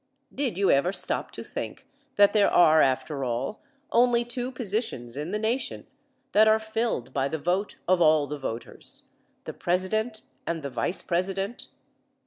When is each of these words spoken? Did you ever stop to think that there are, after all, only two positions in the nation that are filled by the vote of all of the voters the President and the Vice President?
Did 0.33 0.57
you 0.57 0.71
ever 0.71 0.91
stop 0.91 1.29
to 1.33 1.43
think 1.43 1.85
that 2.15 2.33
there 2.33 2.49
are, 2.49 2.81
after 2.81 3.23
all, 3.23 3.61
only 3.91 4.25
two 4.25 4.51
positions 4.51 5.15
in 5.15 5.29
the 5.29 5.37
nation 5.37 5.85
that 6.31 6.47
are 6.47 6.57
filled 6.57 7.13
by 7.13 7.27
the 7.27 7.37
vote 7.37 7.75
of 7.87 8.01
all 8.01 8.23
of 8.23 8.31
the 8.31 8.39
voters 8.39 9.03
the 9.43 9.53
President 9.53 10.23
and 10.47 10.63
the 10.63 10.71
Vice 10.71 11.03
President? 11.03 11.67